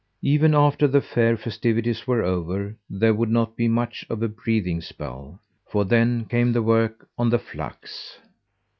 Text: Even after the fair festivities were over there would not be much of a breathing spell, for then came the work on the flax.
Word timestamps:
Even 0.23 0.55
after 0.55 0.87
the 0.87 0.99
fair 0.99 1.37
festivities 1.37 2.07
were 2.07 2.23
over 2.23 2.75
there 2.89 3.13
would 3.13 3.29
not 3.29 3.55
be 3.55 3.67
much 3.67 4.03
of 4.09 4.23
a 4.23 4.27
breathing 4.27 4.81
spell, 4.81 5.39
for 5.67 5.85
then 5.85 6.25
came 6.25 6.51
the 6.53 6.63
work 6.63 7.07
on 7.19 7.29
the 7.29 7.37
flax. 7.37 8.17